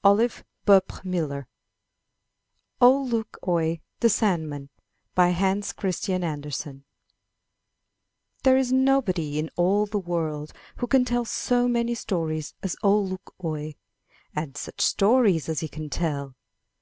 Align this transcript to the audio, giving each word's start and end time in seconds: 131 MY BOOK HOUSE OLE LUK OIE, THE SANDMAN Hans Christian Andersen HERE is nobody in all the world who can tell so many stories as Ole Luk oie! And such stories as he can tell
131 0.00 0.80
MY 1.04 1.20
BOOK 1.20 1.28
HOUSE 1.30 1.44
OLE 2.80 3.06
LUK 3.08 3.36
OIE, 3.46 3.82
THE 4.00 4.08
SANDMAN 4.08 4.70
Hans 5.18 5.74
Christian 5.74 6.24
Andersen 6.24 6.86
HERE 8.42 8.56
is 8.56 8.72
nobody 8.72 9.38
in 9.38 9.50
all 9.54 9.84
the 9.84 9.98
world 9.98 10.54
who 10.76 10.86
can 10.86 11.04
tell 11.04 11.26
so 11.26 11.68
many 11.68 11.94
stories 11.94 12.54
as 12.62 12.74
Ole 12.82 13.06
Luk 13.06 13.34
oie! 13.44 13.74
And 14.34 14.56
such 14.56 14.80
stories 14.80 15.50
as 15.50 15.60
he 15.60 15.68
can 15.68 15.90
tell 15.90 16.36